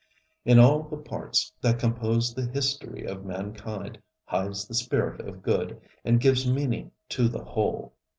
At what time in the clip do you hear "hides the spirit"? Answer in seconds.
4.25-5.21